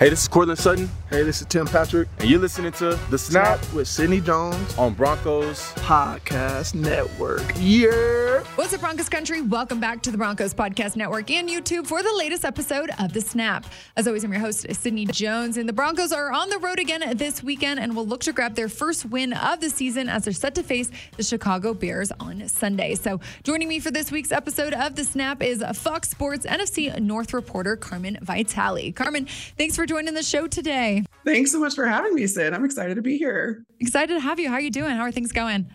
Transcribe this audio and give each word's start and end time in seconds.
Hey, 0.00 0.08
this 0.08 0.22
is 0.22 0.28
Courtland 0.28 0.58
Sutton. 0.58 0.90
Hey, 1.08 1.22
this 1.22 1.40
is 1.40 1.46
Tim 1.46 1.68
Patrick. 1.68 2.08
And 2.18 2.28
you're 2.28 2.40
listening 2.40 2.72
to 2.72 2.98
The 3.10 3.16
Snap, 3.16 3.62
Snap 3.62 3.74
with 3.74 3.86
Sydney 3.86 4.20
Jones 4.20 4.76
on 4.76 4.92
Broncos 4.92 5.60
Podcast 5.74 6.74
Network. 6.74 7.44
Yeah. 7.60 8.42
What's 8.56 8.74
up, 8.74 8.80
Broncos 8.80 9.08
country? 9.08 9.40
Welcome 9.40 9.78
back 9.78 10.02
to 10.02 10.10
the 10.10 10.18
Broncos 10.18 10.52
Podcast 10.52 10.96
Network 10.96 11.30
and 11.30 11.48
YouTube 11.48 11.86
for 11.86 12.02
the 12.02 12.12
latest 12.12 12.44
episode 12.44 12.90
of 12.98 13.12
The 13.12 13.20
Snap. 13.20 13.66
As 13.96 14.08
always, 14.08 14.24
I'm 14.24 14.32
your 14.32 14.40
host, 14.40 14.66
Sydney 14.74 15.06
Jones, 15.06 15.56
and 15.58 15.68
the 15.68 15.72
Broncos 15.72 16.10
are 16.10 16.32
on 16.32 16.48
the 16.50 16.58
road 16.58 16.80
again 16.80 17.16
this 17.16 17.44
weekend 17.44 17.78
and 17.78 17.94
will 17.94 18.04
look 18.04 18.22
to 18.22 18.32
grab 18.32 18.56
their 18.56 18.68
first 18.68 19.06
win 19.06 19.32
of 19.32 19.60
the 19.60 19.70
season 19.70 20.08
as 20.08 20.24
they're 20.24 20.32
set 20.32 20.56
to 20.56 20.64
face 20.64 20.90
the 21.16 21.22
Chicago 21.22 21.72
Bears 21.72 22.10
on 22.18 22.48
Sunday. 22.48 22.96
So, 22.96 23.20
joining 23.44 23.68
me 23.68 23.78
for 23.78 23.92
this 23.92 24.10
week's 24.10 24.32
episode 24.32 24.74
of 24.74 24.96
The 24.96 25.04
Snap 25.04 25.40
is 25.40 25.62
Fox 25.74 26.10
Sports 26.10 26.46
NFC 26.46 26.98
North 27.00 27.32
reporter 27.32 27.76
Carmen 27.76 28.18
Vitali. 28.22 28.90
Carmen, 28.90 29.26
thanks 29.56 29.76
for 29.76 29.83
joining 29.86 30.14
the 30.14 30.22
show 30.22 30.46
today. 30.46 31.04
Thanks 31.24 31.52
so 31.52 31.60
much 31.60 31.74
for 31.74 31.86
having 31.86 32.14
me, 32.14 32.26
Sid. 32.26 32.52
I'm 32.52 32.64
excited 32.64 32.94
to 32.96 33.02
be 33.02 33.18
here. 33.18 33.64
Excited 33.80 34.14
to 34.14 34.20
have 34.20 34.40
you. 34.40 34.48
How 34.48 34.54
are 34.54 34.60
you 34.60 34.70
doing? 34.70 34.96
How 34.96 35.02
are 35.02 35.12
things 35.12 35.32
going? 35.32 35.70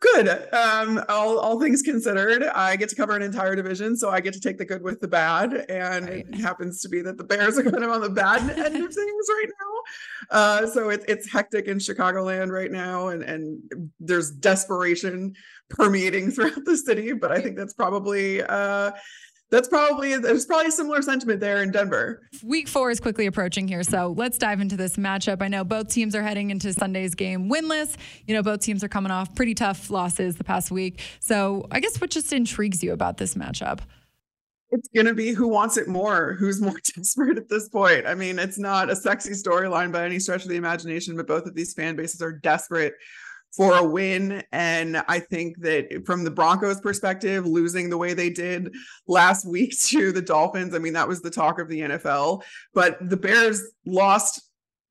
Good. 0.00 0.28
Um, 0.52 1.02
all, 1.08 1.38
all 1.38 1.58
things 1.58 1.80
considered, 1.80 2.42
I 2.42 2.76
get 2.76 2.90
to 2.90 2.94
cover 2.94 3.16
an 3.16 3.22
entire 3.22 3.56
division, 3.56 3.96
so 3.96 4.10
I 4.10 4.20
get 4.20 4.34
to 4.34 4.40
take 4.40 4.58
the 4.58 4.64
good 4.64 4.82
with 4.82 5.00
the 5.00 5.08
bad. 5.08 5.64
And 5.70 6.08
right. 6.08 6.26
it 6.28 6.34
happens 6.34 6.82
to 6.82 6.88
be 6.88 7.00
that 7.02 7.16
the 7.16 7.24
Bears 7.24 7.56
are 7.56 7.62
kind 7.62 7.82
of 7.82 7.90
on 7.90 8.02
the 8.02 8.10
bad 8.10 8.42
end 8.42 8.76
of 8.84 8.94
things 8.94 9.26
right 9.28 9.48
now. 9.48 10.36
Uh, 10.36 10.66
so 10.66 10.90
it, 10.90 11.04
it's 11.08 11.30
hectic 11.30 11.68
in 11.68 11.78
Chicagoland 11.78 12.50
right 12.50 12.70
now, 12.70 13.08
and, 13.08 13.22
and 13.22 13.62
there's 13.98 14.30
desperation 14.30 15.34
permeating 15.70 16.30
throughout 16.32 16.64
the 16.64 16.76
city. 16.76 17.14
But 17.14 17.32
I 17.32 17.40
think 17.40 17.56
that's 17.56 17.74
probably 17.74 18.42
uh, 18.42 18.90
that's 19.54 19.68
probably 19.68 20.16
there's 20.18 20.46
probably 20.46 20.68
a 20.68 20.72
similar 20.72 21.00
sentiment 21.00 21.40
there 21.40 21.62
in 21.62 21.70
Denver. 21.70 22.28
Week 22.42 22.66
four 22.66 22.90
is 22.90 22.98
quickly 22.98 23.26
approaching 23.26 23.68
here, 23.68 23.84
so 23.84 24.14
let's 24.16 24.36
dive 24.36 24.60
into 24.60 24.76
this 24.76 24.96
matchup. 24.96 25.40
I 25.42 25.48
know 25.48 25.62
both 25.62 25.88
teams 25.88 26.14
are 26.14 26.22
heading 26.22 26.50
into 26.50 26.72
Sunday's 26.72 27.14
game 27.14 27.48
winless. 27.48 27.96
You 28.26 28.34
know, 28.34 28.42
both 28.42 28.60
teams 28.60 28.82
are 28.82 28.88
coming 28.88 29.12
off 29.12 29.34
pretty 29.34 29.54
tough 29.54 29.90
losses 29.90 30.36
the 30.36 30.44
past 30.44 30.70
week. 30.70 31.00
So 31.20 31.66
I 31.70 31.78
guess 31.80 32.00
what 32.00 32.10
just 32.10 32.32
intrigues 32.32 32.82
you 32.82 32.92
about 32.92 33.18
this 33.18 33.34
matchup? 33.34 33.80
It's 34.70 34.88
going 34.88 35.06
to 35.06 35.14
be 35.14 35.32
who 35.32 35.46
wants 35.46 35.76
it 35.76 35.86
more, 35.86 36.32
who's 36.32 36.60
more 36.60 36.80
desperate 36.96 37.38
at 37.38 37.48
this 37.48 37.68
point. 37.68 38.06
I 38.06 38.14
mean, 38.16 38.40
it's 38.40 38.58
not 38.58 38.90
a 38.90 38.96
sexy 38.96 39.30
storyline 39.30 39.92
by 39.92 40.04
any 40.04 40.18
stretch 40.18 40.42
of 40.42 40.48
the 40.48 40.56
imagination, 40.56 41.16
but 41.16 41.28
both 41.28 41.46
of 41.46 41.54
these 41.54 41.74
fan 41.74 41.94
bases 41.94 42.20
are 42.20 42.32
desperate 42.32 42.94
for 43.56 43.76
a 43.76 43.84
win. 43.84 44.42
And 44.52 45.02
I 45.08 45.20
think 45.20 45.60
that 45.60 46.04
from 46.06 46.24
the 46.24 46.30
Broncos' 46.30 46.80
perspective, 46.80 47.46
losing 47.46 47.88
the 47.88 47.98
way 47.98 48.14
they 48.14 48.30
did 48.30 48.74
last 49.06 49.46
week 49.48 49.78
to 49.86 50.12
the 50.12 50.22
Dolphins, 50.22 50.74
I 50.74 50.78
mean, 50.78 50.94
that 50.94 51.08
was 51.08 51.22
the 51.22 51.30
talk 51.30 51.58
of 51.58 51.68
the 51.68 51.80
NFL. 51.80 52.42
But 52.72 52.98
the 53.08 53.16
Bears 53.16 53.62
lost 53.86 54.42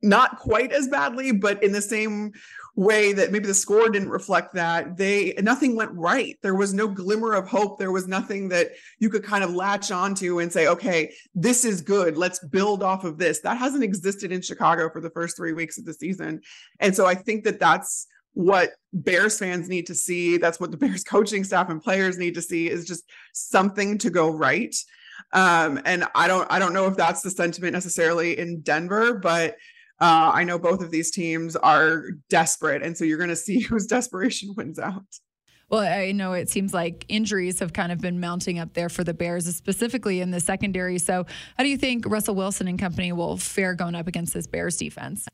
not 0.02 0.38
quite 0.38 0.72
as 0.74 0.90
badly, 0.90 1.32
but 1.32 1.64
in 1.64 1.72
the 1.72 1.82
same 1.82 2.34
way 2.76 3.14
that 3.14 3.32
maybe 3.32 3.46
the 3.46 3.54
score 3.54 3.88
didn't 3.88 4.10
reflect 4.10 4.54
that 4.56 4.98
they 4.98 5.34
nothing 5.42 5.76
went 5.76 5.92
right. 5.94 6.38
There 6.42 6.56
was 6.56 6.74
no 6.74 6.88
glimmer 6.88 7.34
of 7.34 7.48
hope. 7.48 7.78
There 7.78 7.92
was 7.92 8.08
nothing 8.08 8.50
that 8.50 8.72
you 8.98 9.10
could 9.10 9.24
kind 9.24 9.44
of 9.44 9.54
latch 9.54 9.92
onto 9.92 10.40
and 10.40 10.52
say 10.52 10.68
okay 10.68 11.14
this 11.36 11.66
is 11.66 11.82
good. 11.82 12.18
Let's 12.18 12.44
build 12.48 12.82
off 12.82 13.04
of 13.04 13.20
this. 13.20 13.42
That 13.42 13.58
hasn't 13.58 13.84
existed 13.84 14.32
in 14.32 14.42
chicago 14.42 14.90
for 14.90 15.02
the 15.02 15.12
first 15.12 15.38
three 15.38 15.54
weeks 15.54 15.78
of 15.78 15.86
the 15.86 15.94
season. 15.94 16.42
And 16.80 16.96
so 16.96 17.06
i 17.06 17.14
think 17.14 17.44
that 17.44 17.60
that's 17.60 18.08
what 18.34 18.72
Bears 18.92 19.40
fans 19.40 19.70
need 19.70 19.88
to 19.88 19.96
see. 19.96 20.38
That's 20.38 20.60
what 20.60 20.72
the 20.72 20.78
Bears 20.84 21.04
coaching 21.04 21.44
staff 21.44 21.70
and 21.70 21.82
players 21.82 22.18
need 22.18 22.36
to 22.36 22.42
see 22.42 22.70
is 22.70 22.86
just 22.86 23.04
something 23.34 23.98
to 24.00 24.10
go 24.10 24.30
right. 24.30 24.76
Um, 25.32 25.80
and 25.86 26.06
I 26.16 26.28
don't 26.28 26.52
I 26.52 26.60
don't 26.60 26.74
know 26.74 26.88
if 26.88 26.96
that's 26.96 27.22
the 27.22 27.30
sentiment 27.30 27.74
necessarily 27.74 28.38
in 28.38 28.62
Denver, 28.62 29.16
but 29.16 29.56
uh, 30.00 30.32
I 30.34 30.44
know 30.44 30.60
both 30.60 30.82
of 30.82 30.92
these 30.92 31.12
teams 31.12 31.56
are 31.56 32.06
desperate, 32.30 32.84
and 32.84 32.98
so 32.98 33.06
you're 33.06 33.18
going 33.18 33.30
to 33.30 33.36
see 33.36 33.60
whose 33.62 33.86
desperation 33.86 34.54
wins 34.56 34.80
out. 34.80 35.06
Well, 35.70 35.82
I 35.82 36.12
know 36.12 36.34
it 36.34 36.50
seems 36.50 36.74
like 36.74 37.06
injuries 37.08 37.60
have 37.60 37.74
kind 37.74 37.92
of 37.92 38.00
been 38.00 38.20
mounting 38.20 38.60
up 38.60 38.74
there 38.74 38.90
for 38.90 39.04
the 39.04 39.14
Bears, 39.14 39.46
specifically 39.56 40.20
in 40.20 40.30
the 40.30 40.40
secondary. 40.40 41.00
So, 41.00 41.26
how 41.58 41.64
do 41.64 41.70
you 41.70 41.78
think 41.78 42.06
Russell 42.06 42.36
Wilson 42.36 42.68
and 42.68 42.78
company 42.78 43.12
will 43.12 43.38
fare 43.38 43.74
going 43.74 43.96
up 43.96 44.08
against 44.08 44.34
this 44.34 44.46
Bears 44.46 44.78
defense? 44.78 45.28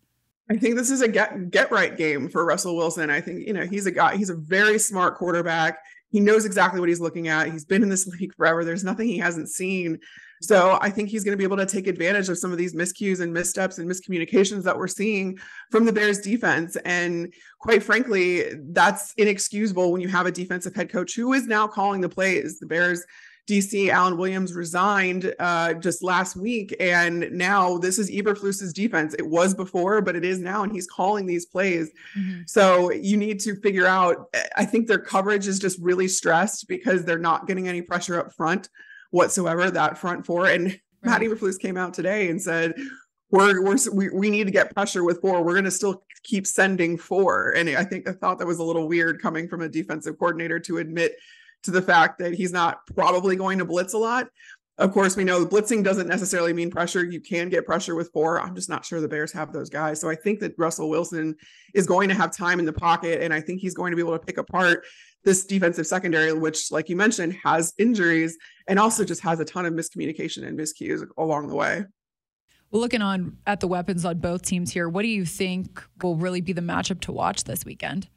I 0.51 0.57
think 0.57 0.75
this 0.75 0.89
is 0.89 1.01
a 1.01 1.07
get 1.07 1.51
get 1.51 1.71
right 1.71 1.95
game 1.95 2.27
for 2.27 2.43
Russell 2.43 2.75
Wilson. 2.75 3.09
I 3.09 3.21
think 3.21 3.45
you 3.45 3.53
know 3.53 3.65
he's 3.65 3.85
a 3.85 3.91
guy. 3.91 4.17
He's 4.17 4.29
a 4.29 4.35
very 4.35 4.79
smart 4.79 5.15
quarterback. 5.15 5.79
He 6.11 6.19
knows 6.19 6.45
exactly 6.45 6.79
what 6.79 6.89
he's 6.89 6.99
looking 6.99 7.27
at. 7.27 7.51
He's 7.51 7.65
been 7.65 7.83
in 7.83 7.89
this 7.89 8.07
league 8.19 8.33
forever. 8.35 8.65
There's 8.65 8.83
nothing 8.83 9.07
he 9.07 9.19
hasn't 9.19 9.49
seen. 9.49 9.99
So 10.41 10.79
I 10.81 10.89
think 10.89 11.09
he's 11.09 11.23
going 11.23 11.33
to 11.33 11.37
be 11.37 11.43
able 11.43 11.57
to 11.57 11.65
take 11.65 11.85
advantage 11.85 12.29
of 12.29 12.37
some 12.37 12.51
of 12.51 12.57
these 12.57 12.73
miscues 12.73 13.19
and 13.19 13.33
missteps 13.33 13.77
and 13.77 13.89
miscommunications 13.89 14.63
that 14.63 14.77
we're 14.77 14.87
seeing 14.87 15.37
from 15.69 15.85
the 15.85 15.91
Bears 15.91 16.19
defense. 16.19 16.77
And 16.77 17.33
quite 17.59 17.83
frankly, 17.83 18.45
that's 18.71 19.13
inexcusable 19.17 19.91
when 19.91 20.01
you 20.01 20.07
have 20.07 20.27
a 20.27 20.31
defensive 20.31 20.73
head 20.73 20.89
coach 20.89 21.13
who 21.13 21.33
is 21.33 21.45
now 21.45 21.67
calling 21.67 21.99
the 21.99 22.07
plays. 22.07 22.57
The 22.57 22.67
Bears 22.67 23.05
DC, 23.49 23.89
Alan 23.89 24.15
Williams 24.15 24.53
resigned 24.53 25.33
uh, 25.39 25.73
just 25.73 26.03
last 26.03 26.35
week, 26.35 26.75
and 26.79 27.31
now 27.31 27.79
this 27.79 27.97
is 27.97 28.11
Eberflus's 28.11 28.71
defense. 28.71 29.15
It 29.17 29.27
was 29.27 29.55
before, 29.55 30.01
but 30.01 30.15
it 30.15 30.23
is 30.23 30.37
now, 30.39 30.61
and 30.61 30.71
he's 30.71 30.85
calling 30.85 31.25
these 31.25 31.47
plays. 31.47 31.89
Mm-hmm. 32.17 32.41
So 32.45 32.91
you 32.91 33.17
need 33.17 33.39
to 33.41 33.55
figure 33.55 33.87
out. 33.87 34.27
I 34.55 34.65
think 34.65 34.87
their 34.87 34.99
coverage 34.99 35.47
is 35.47 35.57
just 35.57 35.79
really 35.79 36.07
stressed 36.07 36.67
because 36.67 37.03
they're 37.03 37.17
not 37.17 37.47
getting 37.47 37.67
any 37.67 37.81
pressure 37.81 38.19
up 38.19 38.33
front 38.33 38.69
whatsoever. 39.09 39.71
That 39.71 39.97
front 39.97 40.27
four, 40.27 40.45
and 40.45 40.65
right. 40.65 40.79
Matt 41.01 41.21
Eberflus 41.21 41.59
came 41.59 41.77
out 41.77 41.93
today 41.93 42.29
and 42.29 42.41
said. 42.41 42.75
We're, 43.31 43.63
we're 43.63 43.77
we, 43.93 44.09
we 44.09 44.31
need 44.31 44.45
to 44.45 44.51
get 44.51 44.73
pressure 44.73 45.03
with 45.03 45.21
four. 45.21 45.43
We're 45.43 45.53
going 45.53 45.63
to 45.65 45.69
still 45.69 46.03
keep 46.23 46.47
sending 46.47 46.97
four, 46.97 47.51
and 47.51 47.69
I 47.69 47.83
think 47.83 48.09
I 48.09 48.13
thought 48.13 48.39
that 48.39 48.47
was 48.47 48.57
a 48.57 48.63
little 48.63 48.87
weird 48.87 49.21
coming 49.21 49.47
from 49.47 49.61
a 49.61 49.69
defensive 49.69 50.17
coordinator 50.17 50.59
to 50.61 50.79
admit 50.79 51.15
to 51.63 51.71
the 51.71 51.81
fact 51.81 52.19
that 52.19 52.33
he's 52.33 52.51
not 52.51 52.79
probably 52.95 53.35
going 53.35 53.59
to 53.59 53.65
blitz 53.65 53.93
a 53.93 53.97
lot. 53.97 54.27
Of 54.77 54.93
course, 54.93 55.17
we 55.17 55.25
know 55.25 55.45
blitzing 55.45 55.83
doesn't 55.83 56.07
necessarily 56.07 56.53
mean 56.53 56.71
pressure. 56.71 57.03
You 57.03 57.19
can 57.19 57.49
get 57.49 57.65
pressure 57.65 57.95
with 57.95 58.11
four. 58.13 58.39
I'm 58.39 58.55
just 58.55 58.69
not 58.69 58.85
sure 58.85 59.01
the 59.01 59.09
Bears 59.09 59.33
have 59.33 59.51
those 59.51 59.69
guys. 59.69 59.99
So 59.99 60.09
I 60.09 60.15
think 60.15 60.39
that 60.39 60.55
Russell 60.57 60.89
Wilson 60.89 61.35
is 61.73 61.85
going 61.85 62.07
to 62.07 62.15
have 62.15 62.31
time 62.31 62.59
in 62.59 62.65
the 62.65 62.71
pocket, 62.71 63.21
and 63.21 63.33
I 63.33 63.41
think 63.41 63.59
he's 63.59 63.73
going 63.73 63.91
to 63.91 63.97
be 63.97 64.01
able 64.01 64.17
to 64.17 64.25
pick 64.25 64.37
apart 64.37 64.85
this 65.25 65.45
defensive 65.45 65.85
secondary, 65.85 66.31
which, 66.31 66.71
like 66.71 66.87
you 66.87 66.95
mentioned, 66.95 67.35
has 67.43 67.73
injuries 67.77 68.37
and 68.69 68.79
also 68.79 69.03
just 69.03 69.19
has 69.21 69.41
a 69.41 69.45
ton 69.45 69.65
of 69.65 69.73
miscommunication 69.73 70.47
and 70.47 70.57
miscues 70.57 71.05
along 71.17 71.49
the 71.49 71.55
way. 71.55 71.83
Well, 72.71 72.81
looking 72.81 73.01
on 73.01 73.37
at 73.45 73.59
the 73.59 73.67
weapons 73.67 74.05
on 74.05 74.19
both 74.19 74.43
teams 74.43 74.71
here, 74.71 74.87
what 74.87 75.01
do 75.01 75.09
you 75.09 75.25
think 75.25 75.83
will 76.01 76.15
really 76.15 76.39
be 76.39 76.53
the 76.53 76.61
matchup 76.61 77.01
to 77.01 77.11
watch 77.11 77.43
this 77.43 77.65
weekend? 77.65 78.07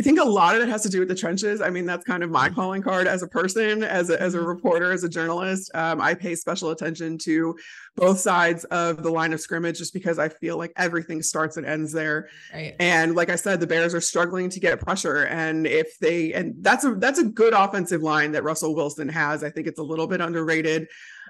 I 0.00 0.02
think 0.02 0.18
a 0.18 0.24
lot 0.24 0.56
of 0.56 0.62
it 0.62 0.68
has 0.70 0.82
to 0.84 0.88
do 0.88 1.00
with 1.00 1.08
the 1.08 1.14
trenches. 1.14 1.60
I 1.60 1.68
mean, 1.68 1.84
that's 1.84 2.06
kind 2.06 2.22
of 2.22 2.30
my 2.30 2.48
calling 2.48 2.80
card 2.80 3.06
as 3.06 3.22
a 3.22 3.28
person, 3.28 3.84
as 3.84 4.08
a, 4.08 4.18
as 4.18 4.34
a 4.34 4.38
mm-hmm. 4.38 4.46
reporter, 4.46 4.92
as 4.92 5.04
a 5.04 5.10
journalist. 5.10 5.70
Um, 5.74 6.00
I 6.00 6.14
pay 6.14 6.34
special 6.34 6.70
attention 6.70 7.18
to 7.18 7.54
both 7.96 8.18
sides 8.18 8.64
of 8.64 9.02
the 9.02 9.10
line 9.10 9.34
of 9.34 9.42
scrimmage 9.42 9.76
just 9.76 9.92
because 9.92 10.18
I 10.18 10.30
feel 10.30 10.56
like 10.56 10.72
everything 10.76 11.22
starts 11.22 11.58
and 11.58 11.66
ends 11.66 11.92
there. 11.92 12.30
Right. 12.50 12.74
And 12.80 13.14
like 13.14 13.28
I 13.28 13.36
said, 13.36 13.60
the 13.60 13.66
Bears 13.66 13.92
are 13.92 14.00
struggling 14.00 14.48
to 14.48 14.58
get 14.58 14.80
pressure. 14.80 15.24
And 15.26 15.66
if 15.66 15.98
they, 15.98 16.32
and 16.32 16.54
that's 16.60 16.84
a, 16.84 16.94
that's 16.94 17.18
a 17.18 17.24
good 17.24 17.52
offensive 17.52 18.00
line 18.00 18.32
that 18.32 18.42
Russell 18.42 18.74
Wilson 18.74 19.06
has. 19.10 19.44
I 19.44 19.50
think 19.50 19.66
it's 19.66 19.80
a 19.80 19.82
little 19.82 20.06
bit 20.06 20.22
underrated 20.22 20.88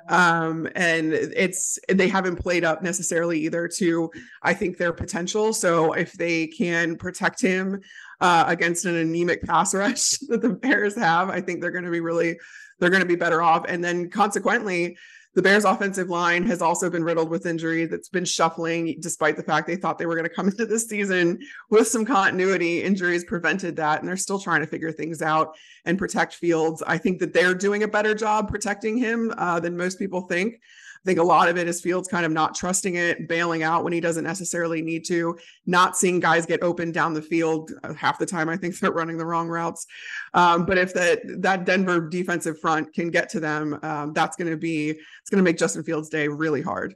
um, 0.08 0.68
and 0.74 1.12
it's 1.12 1.78
they 1.88 2.08
haven't 2.08 2.36
played 2.36 2.64
up 2.64 2.82
necessarily 2.82 3.40
either 3.40 3.68
to 3.76 4.10
I 4.42 4.54
think 4.54 4.76
their 4.76 4.92
potential. 4.92 5.52
So 5.52 5.92
if 5.92 6.12
they 6.12 6.46
can 6.46 6.96
protect 6.96 7.40
him 7.40 7.80
uh, 8.20 8.44
against 8.46 8.84
an 8.84 8.96
anemic 8.96 9.42
pass 9.44 9.74
rush 9.74 10.10
that 10.28 10.42
the 10.42 10.50
Bears 10.50 10.96
have, 10.96 11.30
I 11.30 11.40
think 11.40 11.60
they're 11.60 11.70
going 11.70 11.84
to 11.84 11.90
be 11.90 12.00
really 12.00 12.38
they're 12.78 12.90
going 12.90 13.02
to 13.02 13.06
be 13.06 13.16
better 13.16 13.42
off. 13.42 13.66
And 13.68 13.84
then 13.84 14.08
consequently, 14.10 14.96
the 15.34 15.42
Bears 15.42 15.64
offensive 15.64 16.08
line 16.08 16.44
has 16.46 16.60
also 16.60 16.90
been 16.90 17.04
riddled 17.04 17.30
with 17.30 17.46
injury 17.46 17.86
that's 17.86 18.08
been 18.08 18.24
shuffling 18.24 18.96
despite 19.00 19.36
the 19.36 19.42
fact 19.42 19.66
they 19.66 19.76
thought 19.76 19.96
they 19.96 20.06
were 20.06 20.16
going 20.16 20.28
to 20.28 20.34
come 20.34 20.48
into 20.48 20.66
this 20.66 20.88
season 20.88 21.38
with 21.70 21.86
some 21.86 22.04
continuity. 22.04 22.82
Injuries 22.82 23.24
prevented 23.24 23.76
that, 23.76 24.00
and 24.00 24.08
they're 24.08 24.16
still 24.16 24.40
trying 24.40 24.60
to 24.60 24.66
figure 24.66 24.92
things 24.92 25.22
out 25.22 25.56
and 25.84 25.98
protect 25.98 26.34
Fields. 26.34 26.82
I 26.86 26.98
think 26.98 27.20
that 27.20 27.32
they're 27.32 27.54
doing 27.54 27.84
a 27.84 27.88
better 27.88 28.14
job 28.14 28.48
protecting 28.48 28.96
him 28.96 29.32
uh, 29.38 29.60
than 29.60 29.76
most 29.76 29.98
people 29.98 30.22
think. 30.22 30.60
I 31.02 31.08
think 31.08 31.18
a 31.18 31.22
lot 31.24 31.48
of 31.48 31.56
it 31.56 31.66
is 31.66 31.80
Fields 31.80 32.08
kind 32.08 32.26
of 32.26 32.32
not 32.32 32.54
trusting 32.54 32.96
it, 32.96 33.26
bailing 33.26 33.62
out 33.62 33.84
when 33.84 33.92
he 33.92 34.00
doesn't 34.00 34.24
necessarily 34.24 34.82
need 34.82 35.06
to, 35.06 35.38
not 35.64 35.96
seeing 35.96 36.20
guys 36.20 36.44
get 36.44 36.62
open 36.62 36.92
down 36.92 37.14
the 37.14 37.22
field. 37.22 37.72
Uh, 37.82 37.94
half 37.94 38.18
the 38.18 38.26
time, 38.26 38.50
I 38.50 38.56
think 38.58 38.78
they're 38.80 38.92
running 38.92 39.16
the 39.16 39.24
wrong 39.24 39.48
routes. 39.48 39.86
Um, 40.34 40.66
but 40.66 40.76
if 40.76 40.92
that 40.94 41.20
that 41.38 41.64
Denver 41.64 42.08
defensive 42.08 42.60
front 42.60 42.92
can 42.92 43.10
get 43.10 43.30
to 43.30 43.40
them, 43.40 43.78
um, 43.82 44.12
that's 44.12 44.36
going 44.36 44.50
to 44.50 44.58
be 44.58 44.90
it's 44.90 45.30
going 45.30 45.38
to 45.38 45.42
make 45.42 45.56
Justin 45.56 45.82
Fields' 45.82 46.10
day 46.10 46.28
really 46.28 46.60
hard. 46.60 46.94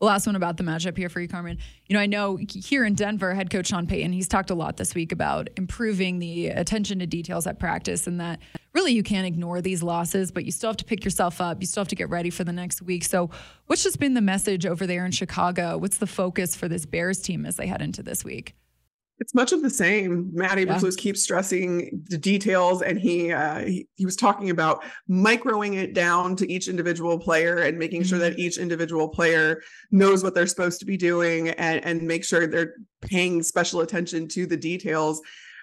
last 0.00 0.26
one 0.26 0.34
about 0.34 0.56
the 0.56 0.64
matchup 0.64 0.96
here 0.96 1.08
for 1.08 1.20
you, 1.20 1.28
Carmen. 1.28 1.58
You 1.86 1.94
know, 1.94 2.00
I 2.00 2.06
know 2.06 2.40
here 2.48 2.84
in 2.84 2.96
Denver, 2.96 3.34
head 3.34 3.50
coach 3.50 3.68
Sean 3.68 3.86
Payton, 3.86 4.12
he's 4.12 4.26
talked 4.26 4.50
a 4.50 4.54
lot 4.56 4.78
this 4.78 4.96
week 4.96 5.12
about 5.12 5.48
improving 5.56 6.18
the 6.18 6.48
attention 6.48 6.98
to 6.98 7.06
details 7.06 7.46
at 7.46 7.60
practice 7.60 8.08
and 8.08 8.18
that 8.20 8.40
really 8.74 8.92
you 8.92 9.02
can't 9.02 9.26
ignore 9.26 9.60
these 9.60 9.82
losses, 9.82 10.30
but 10.30 10.44
you 10.44 10.52
still 10.52 10.70
have 10.70 10.76
to 10.78 10.84
pick 10.84 11.04
yourself 11.04 11.40
up. 11.40 11.60
You 11.60 11.66
still 11.66 11.82
have 11.82 11.88
to 11.88 11.96
get 11.96 12.08
ready 12.08 12.30
for 12.30 12.44
the 12.44 12.52
next 12.52 12.82
week. 12.82 13.04
So, 13.04 13.30
what's 13.66 13.82
just 13.82 13.98
been 13.98 14.14
the 14.14 14.20
message 14.20 14.66
over 14.66 14.86
there 14.86 15.04
in 15.04 15.12
Chicago? 15.12 15.78
What's 15.78 15.98
the 15.98 16.06
focus 16.06 16.56
for 16.56 16.68
this 16.68 16.86
Bears 16.86 17.20
team 17.20 17.46
as 17.46 17.56
they 17.56 17.66
head 17.66 17.82
into 17.82 18.02
this 18.02 18.24
week? 18.24 18.54
It's 19.18 19.34
much 19.34 19.52
of 19.52 19.62
the 19.62 19.70
same. 19.70 20.30
Matty 20.32 20.62
Yeah. 20.62 20.74
Eberflus 20.78 20.96
keeps 20.96 21.22
stressing 21.22 22.02
the 22.08 22.18
details, 22.18 22.82
and 22.82 22.98
he, 22.98 23.30
uh, 23.30 23.60
he 23.60 23.86
he 23.94 24.04
was 24.04 24.16
talking 24.16 24.50
about 24.50 24.82
microing 25.08 25.74
it 25.80 25.94
down 25.94 26.34
to 26.36 26.50
each 26.50 26.66
individual 26.66 27.18
player 27.18 27.58
and 27.58 27.78
making 27.78 28.02
sure 28.02 28.18
that 28.18 28.38
each 28.38 28.58
individual 28.58 29.08
player 29.08 29.62
knows 29.92 30.24
what 30.24 30.34
they're 30.34 30.46
supposed 30.48 30.80
to 30.80 30.86
be 30.86 30.96
doing, 30.96 31.50
and 31.50 31.84
and 31.84 32.02
make 32.02 32.24
sure 32.24 32.46
they're 32.48 32.74
paying 33.00 33.44
special 33.44 33.82
attention 33.82 34.26
to 34.28 34.44
the 34.44 34.56
details. 34.56 35.20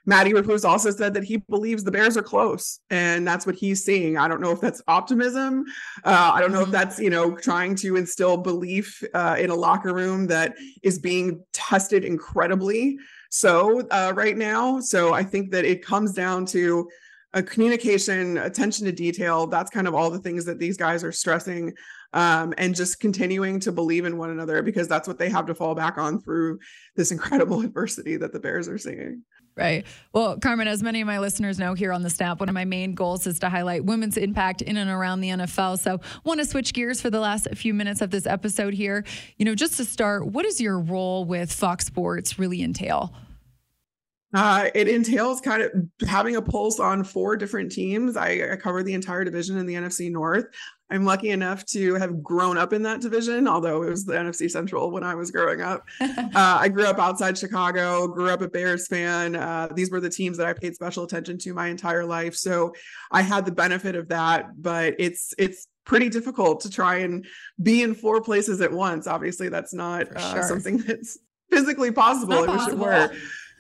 Matty 0.10 0.34
Eberflus 0.34 0.68
also 0.68 0.90
said 0.90 1.14
that 1.14 1.24
he 1.24 1.38
believes 1.38 1.84
the 1.84 1.92
Bears 1.92 2.18
are 2.18 2.24
close, 2.24 2.80
and 2.90 3.28
that's 3.28 3.46
what 3.46 3.54
he's 3.54 3.86
seeing. 3.86 4.18
I 4.18 4.28
don't 4.28 4.42
know 4.42 4.50
if 4.50 4.60
that's 4.60 4.82
optimism. 4.88 5.66
Uh, 6.04 6.32
I 6.34 6.42
don't 6.42 6.52
know 6.52 6.64
if 6.64 6.70
Mhm. 6.70 6.72
that's 6.72 6.98
you 7.00 7.12
know 7.12 7.36
trying 7.36 7.76
to 7.76 7.96
instill 7.96 8.36
belief 8.36 9.04
uh, 9.14 9.36
in 9.40 9.52
a 9.52 9.56
locker 9.56 9.94
room 9.94 10.26
that 10.26 10.56
is 10.82 10.98
being 10.98 11.44
tested 11.54 12.04
incredibly 12.04 12.98
so 13.30 13.82
uh, 13.92 14.12
right 14.16 14.36
now. 14.36 14.80
So 14.80 15.14
I 15.14 15.22
think 15.22 15.52
that 15.52 15.64
it 15.64 15.86
comes 15.86 16.14
down 16.14 16.48
to 16.48 16.90
a 17.34 17.44
communication, 17.44 18.40
attention 18.40 18.88
to 18.88 18.92
detail. 18.92 19.46
That's 19.46 19.70
kind 19.70 19.88
of 19.88 19.94
all 19.94 20.10
the 20.10 20.18
things 20.18 20.44
that 20.46 20.58
these 20.58 20.78
guys 20.78 21.04
are 21.04 21.12
stressing, 21.12 21.76
um, 22.14 22.56
and 22.58 22.74
just 22.74 23.00
continuing 23.00 23.60
to 23.60 23.72
believe 23.72 24.06
in 24.06 24.18
one 24.18 24.32
another 24.32 24.64
because 24.64 24.88
that's 24.88 25.08
what 25.08 25.20
they 25.20 25.30
have 25.30 25.46
to 25.46 25.54
fall 25.54 25.76
back 25.76 26.00
on 26.00 26.20
through 26.20 26.58
this 26.96 27.12
incredible 27.12 27.62
adversity 27.68 28.18
that 28.18 28.34
the 28.34 28.40
Bears 28.40 28.68
are 28.68 28.80
seeing. 28.80 29.22
Right. 29.60 29.86
Well, 30.14 30.38
Carmen, 30.38 30.70
as 30.70 30.82
many 30.82 31.02
of 31.02 31.08
my 31.08 31.20
listeners 31.20 31.60
know 31.60 31.74
here 31.74 31.92
on 31.92 32.02
the 32.02 32.10
Snap, 32.10 32.40
one 32.40 32.48
of 32.48 32.56
my 32.56 32.64
main 32.64 32.94
goals 32.94 33.28
is 33.28 33.40
to 33.40 33.50
highlight 33.50 33.84
women's 33.84 34.16
impact 34.16 34.62
in 34.62 34.78
and 34.78 34.90
around 34.90 35.20
the 35.20 35.32
NFL. 35.32 35.80
So, 35.80 36.00
want 36.24 36.40
to 36.40 36.46
switch 36.46 36.72
gears 36.72 37.02
for 37.02 37.10
the 37.10 37.20
last 37.20 37.46
few 37.56 37.74
minutes 37.74 38.00
of 38.00 38.10
this 38.10 38.26
episode 38.26 38.74
here. 38.74 39.04
You 39.38 39.44
know, 39.44 39.56
just 39.56 39.76
to 39.76 39.84
start, 39.84 40.26
what 40.26 40.44
does 40.44 40.62
your 40.62 40.80
role 40.80 41.26
with 41.26 41.52
Fox 41.52 41.86
Sports 41.86 42.40
really 42.40 42.64
entail? 42.64 43.14
Uh, 44.34 44.70
it 44.76 44.88
entails 44.88 45.42
kind 45.42 45.64
of 45.64 45.72
having 46.08 46.36
a 46.36 46.42
pulse 46.42 46.80
on 46.80 47.04
four 47.04 47.36
different 47.36 47.72
teams. 47.72 48.16
I, 48.16 48.52
I 48.52 48.56
cover 48.58 48.84
the 48.84 48.94
entire 48.94 49.24
division 49.24 49.58
in 49.58 49.66
the 49.66 49.74
NFC 49.74 50.12
North. 50.12 50.46
I'm 50.92 51.06
lucky 51.06 51.30
enough 51.30 51.66
to 51.68 51.96
have 51.96 52.24
grown 52.24 52.58
up 52.58 52.74
in 52.74 52.84
that 52.84 53.02
division, 53.02 53.48
although 53.48 53.84
it 53.84 53.90
was 53.90 54.06
the 54.06 54.14
NFC 54.14 54.50
Central 54.50 54.92
when 54.92 55.04
I 55.04 55.16
was 55.16 55.32
growing 55.32 55.62
up. 55.62 55.86
Uh, 56.40 56.58
I 56.62 56.70
grew 56.70 56.86
up 56.86 57.00
outside 57.00 57.38
Chicago, 57.38 58.08
grew 58.08 58.30
up 58.30 58.42
a 58.42 58.48
Bears 58.48 58.88
fan. 58.88 59.36
Uh, 59.36 59.68
these 59.74 59.90
were 59.90 60.00
the 60.00 60.10
teams 60.10 60.38
that 60.38 60.46
I 60.46 60.54
paid 60.54 60.76
special 60.76 61.04
attention 61.04 61.38
to 61.40 61.54
my 61.54 61.68
entire 61.68 62.06
life. 62.06 62.36
So 62.36 62.74
I 63.12 63.24
had 63.24 63.46
the 63.46 63.52
benefit 63.52 63.96
of 63.96 64.10
that, 64.10 64.62
but 64.62 64.96
it's 65.00 65.34
it's 65.38 65.68
pretty 65.86 66.08
difficult 66.08 66.62
to 66.62 66.70
try 66.70 66.98
and 66.98 67.26
be 67.62 67.82
in 67.82 67.96
four 67.96 68.22
places 68.22 68.62
at 68.62 68.72
once. 68.72 69.08
Obviously, 69.08 69.50
that's 69.50 69.74
not 69.74 70.16
uh, 70.16 70.34
sure. 70.34 70.44
something 70.44 70.78
that's 70.88 71.18
physically 71.50 71.92
possible. 71.92 72.46
Not 72.46 72.50
I 72.50 72.56
wish 72.56 72.74
it 72.74 72.78
were 72.78 73.12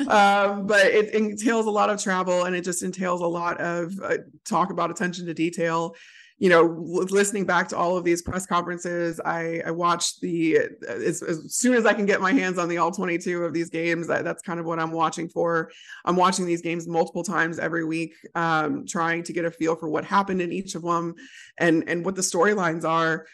um, 0.07 0.65
but 0.65 0.85
it 0.85 1.13
entails 1.13 1.65
a 1.65 1.71
lot 1.71 1.89
of 1.89 2.01
travel 2.01 2.45
and 2.45 2.55
it 2.55 2.63
just 2.63 2.83
entails 2.83 3.21
a 3.21 3.27
lot 3.27 3.59
of 3.59 3.93
uh, 4.03 4.17
talk 4.45 4.71
about 4.71 4.91
attention 4.91 5.25
to 5.25 5.33
detail. 5.33 5.95
You 6.37 6.47
know 6.47 6.63
listening 6.63 7.45
back 7.45 7.67
to 7.67 7.77
all 7.77 7.97
of 7.97 8.05
these 8.05 8.21
press 8.21 8.45
conferences 8.45 9.19
i 9.25 9.61
i 9.65 9.71
watched 9.71 10.21
the 10.21 10.57
as, 10.87 11.21
as 11.21 11.53
soon 11.53 11.75
as 11.75 11.85
i 11.85 11.93
can 11.93 12.05
get 12.05 12.21
my 12.21 12.31
hands 12.31 12.57
on 12.57 12.69
the 12.69 12.77
all 12.77 12.91
22 12.91 13.43
of 13.43 13.53
these 13.53 13.69
games 13.69 14.07
that, 14.07 14.23
that's 14.23 14.41
kind 14.41 14.57
of 14.57 14.65
what 14.65 14.79
i'm 14.79 14.91
watching 14.91 15.27
for. 15.27 15.69
I'm 16.05 16.15
watching 16.15 16.45
these 16.45 16.61
games 16.61 16.87
multiple 16.87 17.25
times 17.25 17.59
every 17.59 17.83
week 17.83 18.13
um, 18.35 18.85
trying 18.87 19.23
to 19.23 19.33
get 19.33 19.43
a 19.43 19.51
feel 19.51 19.75
for 19.75 19.89
what 19.89 20.05
happened 20.05 20.41
in 20.41 20.53
each 20.53 20.75
of 20.75 20.81
them 20.83 21.15
and 21.57 21.83
and 21.89 22.05
what 22.05 22.15
the 22.15 22.21
storylines 22.21 22.85
are 22.85 23.25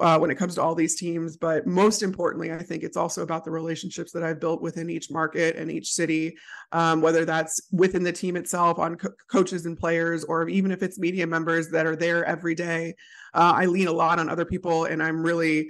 uh, 0.00 0.18
when 0.18 0.30
it 0.30 0.36
comes 0.36 0.54
to 0.56 0.62
all 0.62 0.74
these 0.74 0.96
teams. 0.96 1.36
But 1.36 1.66
most 1.66 2.02
importantly, 2.02 2.52
I 2.52 2.62
think 2.62 2.82
it's 2.82 2.96
also 2.96 3.22
about 3.22 3.44
the 3.44 3.50
relationships 3.50 4.12
that 4.12 4.22
I've 4.22 4.40
built 4.40 4.62
within 4.62 4.90
each 4.90 5.10
market 5.10 5.56
and 5.56 5.70
each 5.70 5.92
city, 5.92 6.36
um, 6.72 7.00
whether 7.00 7.24
that's 7.24 7.60
within 7.72 8.02
the 8.02 8.12
team 8.12 8.36
itself, 8.36 8.78
on 8.78 8.96
co- 8.96 9.12
coaches 9.30 9.66
and 9.66 9.78
players, 9.78 10.24
or 10.24 10.48
even 10.48 10.70
if 10.70 10.82
it's 10.82 10.98
media 10.98 11.26
members 11.26 11.70
that 11.70 11.86
are 11.86 11.96
there 11.96 12.24
every 12.24 12.54
day. 12.54 12.94
Uh, 13.34 13.52
I 13.56 13.66
lean 13.66 13.88
a 13.88 13.92
lot 13.92 14.18
on 14.18 14.28
other 14.28 14.44
people, 14.44 14.84
and 14.84 15.02
I'm 15.02 15.22
really 15.22 15.68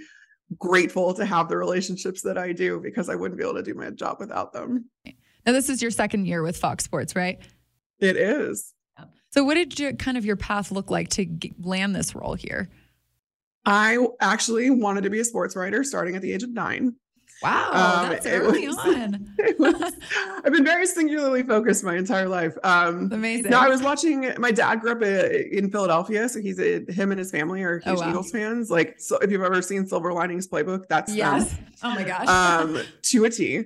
grateful 0.59 1.13
to 1.15 1.25
have 1.25 1.49
the 1.49 1.57
relationships 1.57 2.23
that 2.23 2.39
I 2.39 2.53
do 2.53 2.81
because 2.81 3.09
I 3.09 3.17
wouldn't 3.17 3.39
be 3.39 3.45
able 3.45 3.55
to 3.55 3.63
do 3.63 3.75
my 3.75 3.91
job 3.91 4.19
without 4.21 4.53
them. 4.53 4.87
Now, 5.45 5.53
this 5.53 5.69
is 5.69 5.83
your 5.83 5.91
second 5.91 6.27
year 6.27 6.43
with 6.43 6.57
Fox 6.57 6.85
Sports, 6.85 7.15
right? 7.15 7.39
It 8.01 8.17
is. 8.17 8.73
So, 9.31 9.45
what 9.45 9.55
did 9.55 9.79
your 9.79 9.93
kind 9.93 10.17
of 10.17 10.25
your 10.25 10.37
path 10.37 10.71
look 10.71 10.91
like 10.91 11.09
to 11.11 11.25
g- 11.25 11.55
land 11.61 11.95
this 11.95 12.15
role 12.15 12.35
here? 12.35 12.71
I 13.67 13.99
actually 14.21 14.71
wanted 14.71 15.03
to 15.03 15.11
be 15.11 15.21
a 15.21 15.25
sports 15.25 15.57
writer 15.57 15.83
starting 15.85 16.15
at 16.17 16.23
the 16.23 16.33
age 16.33 16.43
of 16.43 16.51
nine. 16.51 16.95
Wow, 17.43 17.71
Um, 18.05 18.09
that's 18.11 18.25
early 18.27 18.67
was- 18.67 18.79
on. 18.79 19.35
Was- 19.59 19.93
I've 20.45 20.53
been 20.53 20.65
very 20.65 20.87
singularly 20.87 21.43
focused 21.43 21.85
my 21.85 21.97
entire 21.97 22.29
life. 22.29 22.57
Um, 22.65 23.11
Amazing. 23.13 23.51
no, 23.51 23.59
I 23.61 23.69
was 23.69 23.83
watching. 23.83 24.33
My 24.39 24.51
dad 24.51 24.81
grew 24.81 24.93
up 24.93 25.03
uh, 25.03 25.29
in 25.51 25.71
Philadelphia, 25.71 26.29
so 26.31 26.41
he's 26.41 26.59
a, 26.59 26.85
him 26.91 27.11
and 27.11 27.19
his 27.19 27.31
family 27.31 27.63
are 27.63 27.83
Oh, 27.85 27.91
huge 27.91 28.01
wow. 28.01 28.09
Eagles 28.11 28.31
fans. 28.31 28.71
Like, 28.71 28.95
so 28.99 29.19
if 29.19 29.31
you've 29.31 29.43
ever 29.43 29.61
seen 29.61 29.87
Silver 29.87 30.13
Linings 30.15 30.49
Playbook, 30.49 30.85
that's 30.89 31.11
them 31.13 31.19
yes. 31.19 31.55
Oh 31.83 31.95
my 31.95 32.05
gosh. 32.05 32.27
um, 32.27 32.81
to 33.03 33.25
a 33.27 33.31
T. 33.31 33.65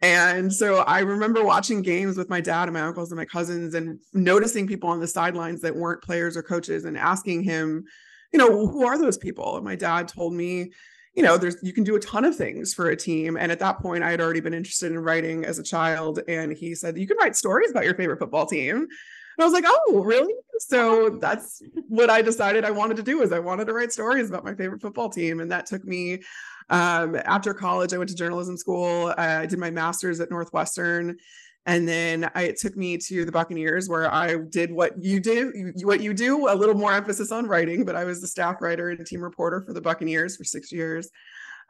And 0.00 0.52
so 0.52 0.76
I 0.78 1.00
remember 1.00 1.44
watching 1.44 1.82
games 1.82 2.16
with 2.16 2.30
my 2.30 2.40
dad 2.40 2.64
and 2.64 2.72
my 2.72 2.80
uncles 2.80 3.10
and 3.12 3.18
my 3.18 3.24
cousins 3.26 3.74
and 3.74 3.98
noticing 4.14 4.66
people 4.66 4.88
on 4.88 5.00
the 5.00 5.06
sidelines 5.08 5.60
that 5.60 5.74
weren't 5.76 6.02
players 6.02 6.36
or 6.36 6.42
coaches 6.42 6.84
and 6.86 6.96
asking 6.96 7.42
him, 7.42 7.84
you 8.32 8.38
know, 8.38 8.66
who 8.66 8.86
are 8.86 8.98
those 8.98 9.18
people? 9.18 9.56
And 9.56 9.64
my 9.64 9.76
dad 9.76 10.08
told 10.08 10.32
me, 10.32 10.72
you 11.14 11.22
know, 11.22 11.36
there's 11.36 11.56
you 11.62 11.72
can 11.72 11.84
do 11.84 11.96
a 11.96 12.00
ton 12.00 12.24
of 12.24 12.36
things 12.36 12.72
for 12.72 12.88
a 12.88 12.96
team. 12.96 13.36
And 13.36 13.52
at 13.52 13.58
that 13.58 13.80
point, 13.80 14.02
I 14.02 14.10
had 14.10 14.20
already 14.20 14.40
been 14.40 14.54
interested 14.54 14.90
in 14.90 14.98
writing 14.98 15.44
as 15.44 15.58
a 15.58 15.62
child. 15.62 16.20
And 16.26 16.52
he 16.52 16.74
said, 16.74 16.96
you 16.96 17.06
can 17.06 17.18
write 17.18 17.36
stories 17.36 17.70
about 17.70 17.84
your 17.84 17.94
favorite 17.94 18.18
football 18.18 18.46
team. 18.46 18.76
And 18.76 19.42
I 19.42 19.44
was 19.44 19.52
like, 19.52 19.64
oh, 19.66 20.02
really? 20.04 20.34
So 20.58 21.10
that's 21.20 21.62
what 21.88 22.10
I 22.10 22.22
decided 22.22 22.64
I 22.64 22.70
wanted 22.70 22.96
to 22.98 23.02
do 23.02 23.22
is 23.22 23.32
I 23.32 23.38
wanted 23.38 23.66
to 23.66 23.72
write 23.72 23.92
stories 23.92 24.28
about 24.28 24.44
my 24.44 24.54
favorite 24.54 24.80
football 24.80 25.08
team. 25.08 25.40
And 25.40 25.50
that 25.50 25.66
took 25.66 25.84
me 25.84 26.22
um, 26.70 27.16
after 27.24 27.52
college, 27.54 27.92
I 27.92 27.98
went 27.98 28.10
to 28.10 28.16
journalism 28.16 28.56
school. 28.56 29.08
Uh, 29.08 29.14
I 29.40 29.46
did 29.46 29.58
my 29.58 29.70
master's 29.70 30.20
at 30.20 30.30
Northwestern. 30.30 31.16
And 31.64 31.86
then 31.86 32.28
I, 32.34 32.42
it 32.44 32.58
took 32.58 32.76
me 32.76 32.98
to 32.98 33.24
the 33.24 33.30
Buccaneers, 33.32 33.88
where 33.88 34.12
I 34.12 34.36
did 34.36 34.72
what 34.72 35.00
you 35.00 35.20
do, 35.20 35.52
you- 35.54 35.86
what 35.86 36.00
you 36.00 36.12
do, 36.12 36.48
a 36.48 36.54
little 36.56 36.74
more 36.74 36.92
emphasis 36.92 37.30
on 37.30 37.46
writing. 37.46 37.84
But 37.84 37.96
I 37.96 38.04
was 38.04 38.20
the 38.20 38.26
staff 38.26 38.56
writer 38.60 38.90
and 38.90 39.06
team 39.06 39.22
reporter 39.22 39.62
for 39.64 39.72
the 39.72 39.80
Buccaneers 39.80 40.36
for 40.36 40.44
six 40.44 40.72
years, 40.72 41.08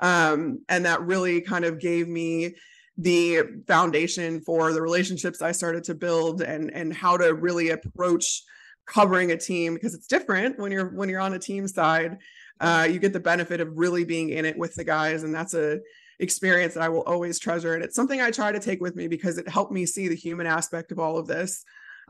um, 0.01 0.61
and 0.69 0.87
that 0.87 1.03
really 1.03 1.41
kind 1.43 1.65
of 1.65 1.79
gave 1.79 2.09
me 2.09 2.55
the 2.99 3.43
foundation 3.67 4.41
for 4.41 4.73
the 4.73 4.83
relationships 4.83 5.41
I 5.43 5.53
started 5.53 5.85
to 5.85 5.95
build 5.95 6.43
and 6.43 6.71
and 6.73 6.95
how 6.95 7.17
to 7.17 7.35
really 7.35 7.71
approach 7.71 8.43
covering 8.87 9.31
a 9.33 9.37
team 9.37 9.75
because 9.75 9.95
it's 9.95 10.07
different 10.07 10.59
when 10.59 10.73
you're 10.73 10.89
when 10.95 11.09
you're 11.09 11.21
on 11.21 11.35
a 11.35 11.39
team 11.39 11.69
side. 11.69 12.19
Uh, 12.61 12.87
you 12.89 12.99
get 12.99 13.13
the 13.13 13.21
benefit 13.21 13.61
of 13.61 13.77
really 13.77 14.05
being 14.05 14.29
in 14.29 14.45
it 14.45 14.57
with 14.57 14.75
the 14.75 14.85
guys, 14.85 15.23
and 15.25 15.35
that's 15.35 15.55
a 15.55 15.81
experience 16.19 16.75
that 16.75 16.83
I 16.83 16.89
will 16.89 17.03
always 17.03 17.39
treasure. 17.39 17.75
And 17.75 17.85
it's 17.85 17.97
something 17.97 18.21
I 18.21 18.31
try 18.31 18.53
to 18.53 18.61
take 18.61 18.81
with 18.81 18.97
me 18.97 19.09
because 19.09 19.39
it 19.39 19.49
helped 19.49 19.73
me 19.73 19.87
see 19.87 20.09
the 20.09 20.15
human 20.15 20.47
aspect 20.47 20.93
of 20.93 20.99
all 20.99 21.19
of 21.19 21.27
this. 21.27 21.65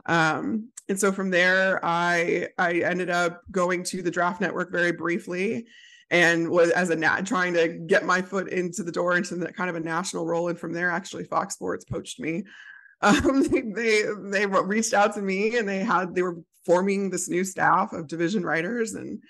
Um, 0.05 0.69
and 0.89 0.99
so 0.99 1.11
from 1.11 1.29
there, 1.29 1.79
I 1.83 2.49
I 2.57 2.79
ended 2.79 3.09
up 3.09 3.41
going 3.51 3.83
to 3.85 4.01
the 4.01 4.11
Draft 4.11 4.41
Network 4.41 4.71
very 4.71 4.91
briefly, 4.91 5.65
and 6.09 6.49
was 6.49 6.71
as 6.71 6.89
a 6.89 6.95
nat 6.95 7.25
trying 7.25 7.53
to 7.53 7.69
get 7.69 8.05
my 8.05 8.21
foot 8.21 8.49
into 8.49 8.83
the 8.83 8.91
door 8.91 9.15
into 9.15 9.35
kind 9.53 9.69
of 9.69 9.75
a 9.75 9.79
national 9.79 10.25
role. 10.25 10.49
And 10.49 10.59
from 10.59 10.73
there, 10.73 10.91
actually, 10.91 11.23
Fox 11.23 11.55
Sports 11.55 11.85
poached 11.85 12.19
me. 12.19 12.43
Um, 13.01 13.43
they, 13.43 13.59
they 13.59 14.03
they 14.29 14.45
reached 14.45 14.93
out 14.93 15.13
to 15.15 15.21
me 15.21 15.57
and 15.57 15.67
they 15.67 15.79
had 15.79 16.15
they 16.15 16.21
were 16.21 16.37
forming 16.65 17.09
this 17.09 17.27
new 17.27 17.43
staff 17.43 17.91
of 17.91 18.07
division 18.07 18.45
writers 18.45 18.93
and 18.93 19.21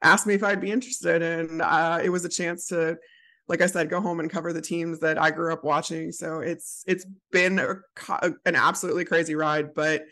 asked 0.00 0.28
me 0.28 0.34
if 0.34 0.44
I'd 0.44 0.60
be 0.60 0.70
interested. 0.70 1.22
And 1.22 1.60
uh, 1.60 1.98
it 2.04 2.10
was 2.10 2.24
a 2.24 2.28
chance 2.28 2.68
to 2.68 2.96
like 3.48 3.60
I 3.62 3.66
said, 3.66 3.88
go 3.90 4.00
home 4.00 4.20
and 4.20 4.30
cover 4.30 4.52
the 4.52 4.60
teams 4.60 4.98
that 5.00 5.18
I 5.20 5.30
grew 5.30 5.52
up 5.52 5.64
watching. 5.64 6.12
So 6.12 6.40
it's 6.40 6.82
it's 6.86 7.06
been 7.30 7.58
a, 7.58 7.76
an 8.44 8.56
absolutely 8.56 9.04
crazy 9.04 9.34
ride, 9.34 9.74
but 9.74 10.02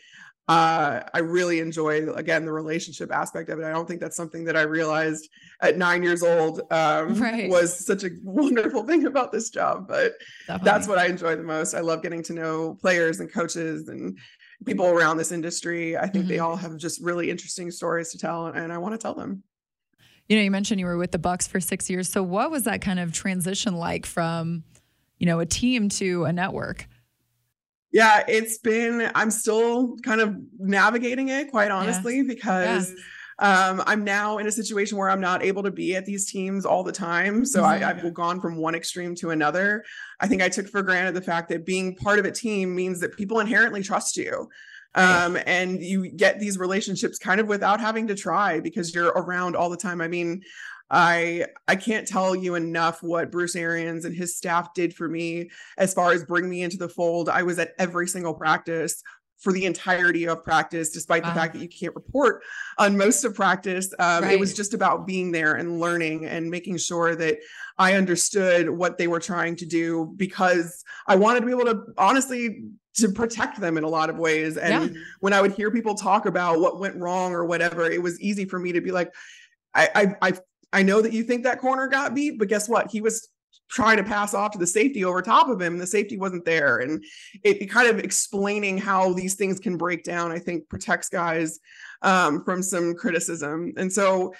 uh, 0.47 1.01
I 1.13 1.19
really 1.19 1.59
enjoy 1.59 2.07
again 2.13 2.45
the 2.45 2.53
relationship 2.53 3.11
aspect 3.11 3.49
of 3.49 3.59
it. 3.59 3.65
I 3.65 3.71
don't 3.71 3.87
think 3.87 3.99
that's 3.99 4.15
something 4.15 4.45
that 4.45 4.55
I 4.55 4.61
realized 4.61 5.27
at 5.61 5.75
nine 5.77 6.03
years 6.03 6.21
old 6.21 6.61
um, 6.71 7.15
Right. 7.15 7.49
was 7.49 7.83
such 7.85 8.03
a 8.03 8.09
wonderful 8.23 8.85
thing 8.85 9.05
about 9.07 9.31
this 9.31 9.49
job, 9.49 9.87
but 9.87 10.13
that's 10.63 10.87
what 10.87 10.99
I 10.99 11.07
enjoy 11.07 11.35
the 11.35 11.43
most. 11.43 11.73
I 11.73 11.79
love 11.79 12.03
getting 12.03 12.21
to 12.23 12.33
know 12.33 12.75
players 12.79 13.19
and 13.19 13.31
coaches 13.31 13.87
and 13.87 14.17
people 14.65 14.85
around 14.85 15.17
this 15.17 15.31
industry. 15.31 15.97
I 15.97 16.07
think 16.07 16.27
they 16.27 16.37
Mhm. 16.37 16.43
all 16.43 16.55
have 16.55 16.77
just 16.77 17.01
really 17.01 17.29
interesting 17.31 17.71
stories 17.71 18.11
to 18.11 18.19
tell, 18.19 18.45
and 18.47 18.71
I 18.71 18.77
want 18.77 18.93
to 18.93 18.99
tell 18.99 19.15
them. 19.15 19.41
You 20.27 20.37
know, 20.37 20.43
you 20.43 20.51
mentioned 20.51 20.79
you 20.79 20.85
were 20.85 20.97
with 20.97 21.11
the 21.11 21.19
Bucs 21.19 21.47
for 21.47 21.59
six 21.59 21.89
years. 21.89 22.09
So, 22.09 22.23
what 22.23 22.49
was 22.51 22.63
that 22.63 22.81
kind 22.81 22.99
of 22.99 23.13
transition 23.13 23.75
like 23.75 24.05
from, 24.05 24.63
you 25.19 25.25
know, 25.25 25.39
a 25.39 25.45
team 25.45 25.89
to 25.89 26.25
a 26.25 26.33
network? 26.33 26.87
Yeah, 27.91 28.23
it's 28.27 28.57
been, 28.57 29.09
I'm 29.15 29.31
still 29.31 29.95
kind 30.03 30.19
of 30.19 30.35
navigating 30.59 31.29
it, 31.29 31.49
quite 31.49 31.71
honestly, 31.71 32.23
because 32.23 32.93
um, 33.39 33.81
I'm 33.85 34.03
now 34.03 34.37
in 34.37 34.47
a 34.47 34.51
situation 34.51 34.97
where 34.97 35.09
I'm 35.09 35.21
not 35.21 35.43
able 35.43 35.63
to 35.63 35.71
be 35.71 35.95
at 35.95 36.05
these 36.05 36.29
teams 36.29 36.65
all 36.65 36.83
the 36.83 36.91
time. 36.91 37.45
So 37.45 37.63
I, 37.63 37.89
I've 37.89 38.13
gone 38.13 38.41
from 38.41 38.57
one 38.57 38.75
extreme 38.75 39.15
to 39.15 39.29
another. 39.29 39.85
I 40.19 40.27
think 40.27 40.41
I 40.41 40.49
took 40.49 40.67
for 40.67 40.81
granted 40.83 41.13
the 41.13 41.21
fact 41.21 41.49
that 41.49 41.65
being 41.65 41.95
part 41.95 42.19
of 42.19 42.25
a 42.25 42.31
team 42.31 42.75
means 42.75 42.99
that 42.99 43.15
people 43.15 43.39
inherently 43.39 43.81
trust 43.81 44.17
you. 44.17 44.49
Um, 44.95 45.37
and 45.45 45.83
you 45.83 46.09
get 46.09 46.39
these 46.39 46.57
relationships 46.57 47.17
kind 47.17 47.39
of 47.41 47.47
without 47.47 47.81
having 47.81 48.07
to 48.07 48.15
try 48.15 48.59
because 48.59 48.95
you're 48.95 49.07
around 49.09 49.55
all 49.55 49.69
the 49.69 49.77
time. 49.77 50.01
I 50.01 50.07
mean, 50.07 50.41
I 50.89 51.47
I 51.67 51.75
can't 51.75 52.07
tell 52.07 52.35
you 52.35 52.55
enough 52.55 53.01
what 53.01 53.31
Bruce 53.31 53.55
Arians 53.55 54.05
and 54.05 54.15
his 54.15 54.37
staff 54.37 54.73
did 54.73 54.93
for 54.93 55.09
me 55.09 55.49
as 55.77 55.93
far 55.93 56.11
as 56.11 56.23
bring 56.23 56.49
me 56.49 56.61
into 56.61 56.77
the 56.77 56.89
fold. 56.89 57.27
I 57.27 57.43
was 57.43 57.57
at 57.59 57.73
every 57.79 58.07
single 58.07 58.33
practice 58.33 59.01
for 59.37 59.53
the 59.53 59.65
entirety 59.65 60.27
of 60.27 60.43
practice, 60.43 60.89
despite 60.89 61.23
wow. 61.23 61.29
the 61.29 61.39
fact 61.39 61.53
that 61.53 61.61
you 61.61 61.67
can't 61.67 61.95
report 61.95 62.43
on 62.77 62.97
most 62.97 63.23
of 63.23 63.35
practice. 63.35 63.93
Um, 63.99 64.23
right. 64.23 64.33
It 64.33 64.39
was 64.39 64.53
just 64.53 64.73
about 64.73 65.05
being 65.05 65.31
there 65.31 65.55
and 65.55 65.79
learning 65.79 66.25
and 66.25 66.49
making 66.49 66.77
sure 66.77 67.15
that 67.15 67.39
I 67.77 67.93
understood 67.93 68.69
what 68.69 68.97
they 68.97 69.07
were 69.07 69.19
trying 69.19 69.55
to 69.57 69.65
do 69.65 70.13
because 70.15 70.83
I 71.07 71.15
wanted 71.15 71.41
to 71.41 71.45
be 71.45 71.51
able 71.51 71.65
to 71.65 71.83
honestly 71.97 72.63
to 72.95 73.09
protect 73.09 73.59
them 73.59 73.77
in 73.77 73.83
a 73.83 73.89
lot 73.89 74.09
of 74.09 74.17
ways. 74.17 74.57
And 74.57 74.95
yeah. 74.95 75.01
when 75.19 75.33
I 75.33 75.41
would 75.41 75.51
hear 75.51 75.69
people 75.69 75.95
talk 75.95 76.25
about 76.25 76.61
what 76.61 76.79
went 76.79 76.95
wrong 76.95 77.33
or 77.33 77.45
whatever, 77.45 77.89
it 77.89 78.01
was 78.01 78.19
easy 78.21 78.45
for 78.45 78.57
me 78.57 78.71
to 78.71 78.81
be 78.81 78.91
like, 78.91 79.13
I, 79.73 79.89
I, 80.21 80.29
I 80.29 80.33
I 80.75 80.83
know 80.83 81.01
that 81.01 81.13
you 81.13 81.23
think 81.23 81.43
that 81.43 81.61
corner 81.61 81.87
got 81.87 82.13
beat, 82.13 82.37
but 82.37 82.49
guess 82.49 82.67
what? 82.67 82.91
He 82.91 82.99
was 82.99 83.29
trying 83.69 83.97
to 83.97 84.03
pass 84.03 84.33
off 84.33 84.51
to 84.51 84.57
the 84.57 84.67
safety 84.67 85.03
over 85.03 85.21
top 85.21 85.49
of 85.49 85.59
him 85.59 85.73
and 85.73 85.81
the 85.81 85.87
safety 85.87 86.17
wasn't 86.17 86.45
there. 86.45 86.77
And 86.77 87.03
it, 87.43 87.69
kind 87.69 87.89
of 87.89 87.99
explaining 87.99 88.77
how 88.77 89.13
these 89.13 89.35
things 89.35 89.59
can 89.59 89.75
break 89.75 90.03
down 90.03 90.31
i 90.31 90.37
think 90.37 90.69
protects 90.69 91.09
guys 91.09 91.59
um, 92.03 92.43
from 92.43 92.61
some 92.61 92.93
criticism. 92.93 93.73
And 93.77 93.91
so 93.91 94.33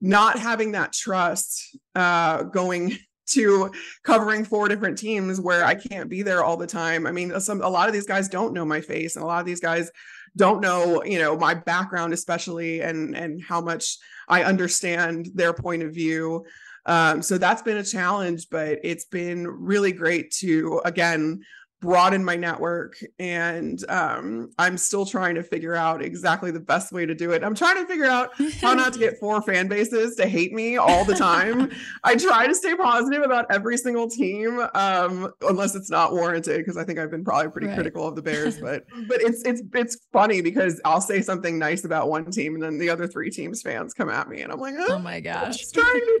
not 0.00 0.38
having 0.38 0.72
that 0.72 0.92
trust 0.92 1.76
uh, 1.94 2.42
going 2.44 2.98
to 3.28 3.70
covering 4.02 4.44
four 4.44 4.68
different 4.68 4.98
teams 4.98 5.40
where 5.40 5.64
i 5.64 5.76
can't 5.76 6.10
be 6.10 6.22
there 6.22 6.42
all 6.42 6.56
the 6.56 6.66
time. 6.66 7.06
I 7.06 7.12
mean 7.12 7.38
some 7.40 7.62
a 7.62 7.68
lot 7.68 7.88
of 7.88 7.94
these 7.94 8.06
guys 8.06 8.28
don't 8.28 8.52
know 8.52 8.64
my 8.64 8.80
face 8.80 9.14
and 9.14 9.22
a 9.22 9.26
lot 9.26 9.40
of 9.40 9.46
these 9.46 9.60
guys 9.60 9.90
don't 10.36 10.60
know 10.60 11.04
you 11.04 11.18
know 11.18 11.36
my 11.36 11.54
background 11.54 12.12
especially 12.12 12.80
and 12.80 13.16
and 13.16 13.40
how 13.40 13.60
much 13.60 13.98
I 14.28 14.44
understand 14.44 15.28
their 15.34 15.52
point 15.52 15.82
of 15.82 15.94
view. 15.94 16.44
Um, 16.86 17.22
so 17.22 17.38
that's 17.38 17.62
been 17.62 17.76
a 17.76 17.84
challenge, 17.84 18.48
but 18.50 18.78
it's 18.82 19.04
been 19.04 19.46
really 19.46 19.92
great 19.92 20.30
to, 20.32 20.80
again, 20.84 21.42
broaden 21.82 22.24
my 22.24 22.36
network. 22.36 22.96
And 23.18 23.84
um, 23.90 24.52
I'm 24.56 24.78
still 24.78 25.04
trying 25.04 25.34
to 25.34 25.42
figure 25.42 25.74
out 25.74 26.00
exactly 26.00 26.52
the 26.52 26.60
best 26.60 26.92
way 26.92 27.04
to 27.04 27.14
do 27.14 27.32
it. 27.32 27.42
I'm 27.42 27.56
trying 27.56 27.76
to 27.76 27.86
figure 27.86 28.06
out 28.06 28.30
how 28.60 28.72
not 28.72 28.92
to 28.94 28.98
get 29.00 29.18
four 29.18 29.42
fan 29.42 29.66
bases 29.66 30.14
to 30.16 30.26
hate 30.26 30.52
me 30.54 30.76
all 30.76 31.04
the 31.04 31.14
time. 31.14 31.70
I 32.04 32.14
try 32.14 32.46
to 32.46 32.54
stay 32.54 32.76
positive 32.76 33.22
about 33.22 33.46
every 33.50 33.76
single 33.76 34.08
team, 34.08 34.64
um, 34.74 35.32
unless 35.42 35.74
it's 35.74 35.90
not 35.90 36.12
warranted, 36.12 36.58
because 36.58 36.76
I 36.76 36.84
think 36.84 37.00
I've 37.00 37.10
been 37.10 37.24
probably 37.24 37.50
pretty 37.50 37.66
right. 37.66 37.74
critical 37.74 38.06
of 38.06 38.16
the 38.16 38.22
Bears. 38.22 38.52
But 38.62 38.84
but 39.08 39.20
it's 39.20 39.42
it's 39.42 39.60
it's 39.74 40.06
funny 40.12 40.40
because 40.40 40.80
I'll 40.84 41.00
say 41.00 41.20
something 41.20 41.58
nice 41.58 41.84
about 41.84 42.08
one 42.08 42.30
team, 42.30 42.54
and 42.54 42.62
then 42.62 42.78
the 42.78 42.88
other 42.90 43.08
three 43.08 43.28
teams 43.28 43.60
fans 43.60 43.92
come 43.92 44.08
at 44.08 44.28
me, 44.28 44.42
and 44.42 44.52
I'm 44.52 44.60
like, 44.60 44.74
oh, 44.78 44.86
oh 44.90 44.98
my 45.00 45.18
gosh, 45.18 45.56
just 45.56 45.74
trying 45.74 45.86
to, 45.86 46.20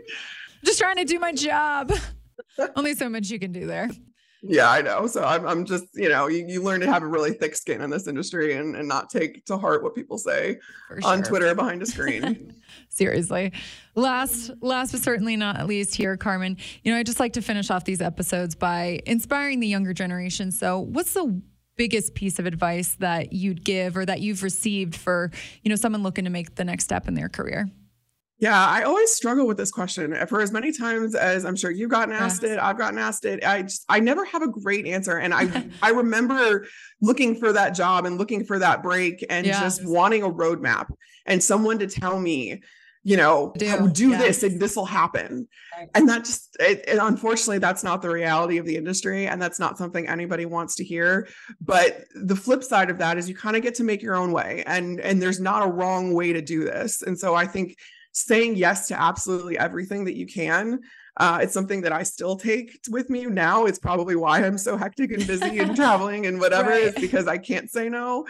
just 0.64 0.78
trying 0.78 0.96
to 0.96 1.04
do 1.04 1.18
my 1.18 1.32
job. 1.32 1.92
Only 2.76 2.94
so 2.94 3.08
much 3.08 3.30
you 3.30 3.38
can 3.38 3.52
do 3.52 3.66
there. 3.66 3.88
Yeah, 4.44 4.68
I 4.68 4.82
know. 4.82 5.06
So 5.06 5.22
I'm, 5.22 5.46
I'm 5.46 5.64
just, 5.64 5.84
you 5.94 6.08
know, 6.08 6.26
you, 6.26 6.44
you 6.48 6.62
learn 6.62 6.80
to 6.80 6.92
have 6.92 7.04
a 7.04 7.06
really 7.06 7.32
thick 7.32 7.54
skin 7.54 7.80
in 7.80 7.90
this 7.90 8.08
industry 8.08 8.54
and, 8.54 8.74
and 8.74 8.88
not 8.88 9.08
take 9.08 9.44
to 9.46 9.56
heart 9.56 9.84
what 9.84 9.94
people 9.94 10.18
say 10.18 10.58
sure. 10.88 10.98
on 11.04 11.22
Twitter 11.22 11.54
behind 11.54 11.80
a 11.80 11.86
screen. 11.86 12.52
Seriously. 12.88 13.52
Last, 13.94 14.50
last 14.60 14.90
but 14.90 15.00
certainly 15.00 15.36
not 15.36 15.68
least 15.68 15.94
here, 15.94 16.16
Carmen, 16.16 16.56
you 16.82 16.92
know, 16.92 16.98
I 16.98 17.04
just 17.04 17.20
like 17.20 17.34
to 17.34 17.42
finish 17.42 17.70
off 17.70 17.84
these 17.84 18.02
episodes 18.02 18.56
by 18.56 19.00
inspiring 19.06 19.60
the 19.60 19.68
younger 19.68 19.94
generation. 19.94 20.50
So 20.50 20.80
what's 20.80 21.14
the 21.14 21.40
biggest 21.76 22.14
piece 22.14 22.40
of 22.40 22.46
advice 22.46 22.96
that 22.98 23.32
you'd 23.32 23.64
give 23.64 23.96
or 23.96 24.04
that 24.04 24.20
you've 24.20 24.42
received 24.42 24.96
for, 24.96 25.30
you 25.62 25.68
know, 25.68 25.76
someone 25.76 26.02
looking 26.02 26.24
to 26.24 26.30
make 26.30 26.56
the 26.56 26.64
next 26.64 26.82
step 26.82 27.06
in 27.06 27.14
their 27.14 27.28
career? 27.28 27.70
Yeah, 28.42 28.66
I 28.66 28.82
always 28.82 29.12
struggle 29.12 29.46
with 29.46 29.56
this 29.56 29.70
question. 29.70 30.16
For 30.26 30.40
as 30.40 30.50
many 30.50 30.72
times 30.72 31.14
as 31.14 31.44
I'm 31.44 31.54
sure 31.54 31.70
you've 31.70 31.92
gotten 31.92 32.12
asked 32.12 32.42
yes. 32.42 32.50
it, 32.50 32.58
I've 32.58 32.76
gotten 32.76 32.98
asked 32.98 33.24
it. 33.24 33.44
I 33.44 33.62
just 33.62 33.84
I 33.88 34.00
never 34.00 34.24
have 34.24 34.42
a 34.42 34.48
great 34.48 34.84
answer. 34.84 35.16
And 35.16 35.32
I 35.32 35.64
I 35.82 35.90
remember 35.90 36.66
looking 37.00 37.36
for 37.36 37.52
that 37.52 37.70
job 37.70 38.04
and 38.04 38.18
looking 38.18 38.44
for 38.44 38.58
that 38.58 38.82
break 38.82 39.24
and 39.30 39.46
yes. 39.46 39.60
just 39.60 39.86
wanting 39.86 40.24
a 40.24 40.28
roadmap 40.28 40.92
and 41.24 41.40
someone 41.40 41.78
to 41.78 41.86
tell 41.86 42.18
me, 42.18 42.62
you 43.04 43.16
know, 43.16 43.52
do, 43.56 43.76
oh, 43.78 43.86
do 43.86 44.08
yes. 44.08 44.20
this 44.20 44.42
and 44.42 44.60
this 44.60 44.74
will 44.74 44.86
happen. 44.86 45.46
Right. 45.78 45.88
And 45.94 46.08
that 46.08 46.24
just 46.24 46.56
it, 46.58 46.84
it, 46.88 46.98
unfortunately 47.00 47.58
that's 47.58 47.84
not 47.84 48.02
the 48.02 48.10
reality 48.10 48.58
of 48.58 48.66
the 48.66 48.76
industry 48.76 49.28
and 49.28 49.40
that's 49.40 49.60
not 49.60 49.78
something 49.78 50.08
anybody 50.08 50.46
wants 50.46 50.74
to 50.76 50.84
hear. 50.84 51.28
But 51.60 52.06
the 52.16 52.34
flip 52.34 52.64
side 52.64 52.90
of 52.90 52.98
that 52.98 53.18
is 53.18 53.28
you 53.28 53.36
kind 53.36 53.54
of 53.54 53.62
get 53.62 53.76
to 53.76 53.84
make 53.84 54.02
your 54.02 54.16
own 54.16 54.32
way 54.32 54.64
and 54.66 54.98
and 54.98 55.22
there's 55.22 55.38
not 55.38 55.62
a 55.62 55.70
wrong 55.70 56.12
way 56.12 56.32
to 56.32 56.42
do 56.42 56.64
this. 56.64 57.02
And 57.02 57.16
so 57.16 57.36
I 57.36 57.46
think 57.46 57.76
saying 58.12 58.56
yes 58.56 58.88
to 58.88 59.00
absolutely 59.00 59.58
everything 59.58 60.04
that 60.04 60.16
you 60.16 60.26
can. 60.26 60.80
Uh, 61.16 61.40
it's 61.42 61.52
something 61.52 61.82
that 61.82 61.92
I 61.92 62.04
still 62.04 62.36
take 62.36 62.78
with 62.90 63.10
me 63.10 63.26
now. 63.26 63.66
It's 63.66 63.78
probably 63.78 64.16
why 64.16 64.44
I'm 64.44 64.56
so 64.56 64.76
hectic 64.76 65.12
and 65.12 65.26
busy 65.26 65.58
and 65.58 65.76
traveling 65.76 66.26
and 66.26 66.40
whatever 66.40 66.70
right. 66.70 66.84
is 66.84 66.94
because 66.94 67.26
I 67.26 67.38
can't 67.38 67.70
say 67.70 67.88
no. 67.88 68.26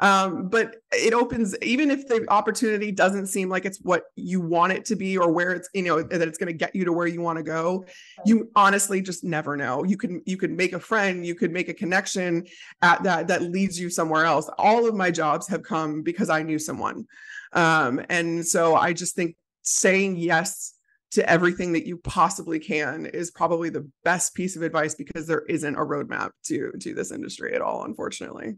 Um, 0.00 0.48
but 0.48 0.76
it 0.92 1.14
opens, 1.14 1.56
even 1.62 1.90
if 1.90 2.08
the 2.08 2.26
opportunity 2.28 2.90
doesn't 2.90 3.28
seem 3.28 3.48
like 3.48 3.64
it's 3.64 3.78
what 3.78 4.04
you 4.16 4.40
want 4.40 4.72
it 4.72 4.84
to 4.86 4.96
be 4.96 5.16
or 5.16 5.30
where 5.30 5.52
it's, 5.52 5.68
you 5.72 5.82
know, 5.82 6.02
that 6.02 6.26
it's 6.26 6.38
going 6.38 6.52
to 6.52 6.58
get 6.58 6.74
you 6.74 6.84
to 6.84 6.92
where 6.92 7.06
you 7.06 7.20
want 7.20 7.36
to 7.38 7.44
go. 7.44 7.84
You 8.26 8.50
honestly 8.56 9.00
just 9.00 9.22
never 9.22 9.56
know. 9.56 9.84
You 9.84 9.96
can, 9.96 10.22
you 10.26 10.36
can 10.36 10.56
make 10.56 10.72
a 10.72 10.80
friend, 10.80 11.24
you 11.24 11.34
could 11.34 11.52
make 11.52 11.68
a 11.68 11.74
connection 11.74 12.44
at 12.82 13.04
that, 13.04 13.28
that 13.28 13.42
leads 13.42 13.78
you 13.78 13.88
somewhere 13.88 14.24
else. 14.24 14.50
All 14.58 14.88
of 14.88 14.94
my 14.94 15.10
jobs 15.10 15.46
have 15.48 15.62
come 15.62 16.02
because 16.02 16.28
I 16.28 16.42
knew 16.42 16.58
someone. 16.58 17.06
Um, 17.52 18.04
and 18.08 18.44
so 18.44 18.74
I 18.74 18.92
just 18.92 19.14
think 19.14 19.36
saying 19.62 20.16
yes 20.16 20.74
to 21.12 21.28
everything 21.30 21.72
that 21.74 21.86
you 21.86 21.96
possibly 21.96 22.58
can 22.58 23.06
is 23.06 23.30
probably 23.30 23.70
the 23.70 23.88
best 24.02 24.34
piece 24.34 24.56
of 24.56 24.62
advice 24.62 24.96
because 24.96 25.28
there 25.28 25.44
isn't 25.48 25.76
a 25.76 25.80
roadmap 25.80 26.30
to 26.42 26.72
to 26.80 26.92
this 26.92 27.12
industry 27.12 27.54
at 27.54 27.62
all, 27.62 27.84
unfortunately. 27.84 28.56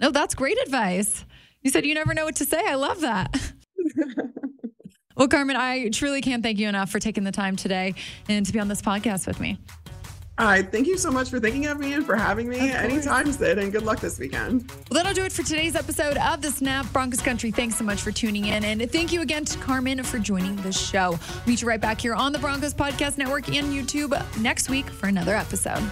No, 0.00 0.10
that's 0.10 0.34
great 0.34 0.58
advice. 0.62 1.24
You 1.62 1.70
said 1.70 1.84
you 1.84 1.94
never 1.94 2.14
know 2.14 2.24
what 2.24 2.36
to 2.36 2.44
say. 2.44 2.60
I 2.64 2.74
love 2.76 3.00
that. 3.00 3.52
well, 5.16 5.28
Carmen, 5.28 5.56
I 5.56 5.88
truly 5.88 6.20
can't 6.20 6.42
thank 6.42 6.58
you 6.58 6.68
enough 6.68 6.90
for 6.90 7.00
taking 7.00 7.24
the 7.24 7.32
time 7.32 7.56
today 7.56 7.94
and 8.28 8.46
to 8.46 8.52
be 8.52 8.60
on 8.60 8.68
this 8.68 8.80
podcast 8.80 9.26
with 9.26 9.40
me. 9.40 9.58
All 10.38 10.46
right. 10.46 10.70
Thank 10.70 10.86
you 10.86 10.96
so 10.96 11.10
much 11.10 11.30
for 11.30 11.40
thinking 11.40 11.66
of 11.66 11.80
me 11.80 11.94
and 11.94 12.06
for 12.06 12.14
having 12.14 12.48
me 12.48 12.70
anytime, 12.70 13.32
Sid, 13.32 13.58
and 13.58 13.72
good 13.72 13.82
luck 13.82 13.98
this 13.98 14.20
weekend. 14.20 14.70
Well, 14.88 15.02
that'll 15.02 15.12
do 15.12 15.24
it 15.24 15.32
for 15.32 15.42
today's 15.42 15.74
episode 15.74 16.16
of 16.16 16.42
The 16.42 16.52
Snap 16.52 16.90
Broncos 16.92 17.20
Country. 17.20 17.50
Thanks 17.50 17.74
so 17.74 17.82
much 17.82 18.00
for 18.00 18.12
tuning 18.12 18.44
in. 18.44 18.64
And 18.64 18.88
thank 18.92 19.12
you 19.12 19.20
again 19.20 19.44
to 19.46 19.58
Carmen 19.58 20.00
for 20.04 20.20
joining 20.20 20.54
the 20.56 20.72
show. 20.72 21.18
Meet 21.44 21.62
you 21.62 21.68
right 21.68 21.80
back 21.80 22.00
here 22.00 22.14
on 22.14 22.30
the 22.30 22.38
Broncos 22.38 22.72
Podcast 22.72 23.18
Network 23.18 23.48
and 23.48 23.72
YouTube 23.72 24.16
next 24.40 24.70
week 24.70 24.88
for 24.88 25.08
another 25.08 25.34
episode. 25.34 25.82